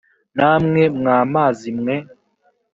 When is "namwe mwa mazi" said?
0.37-1.69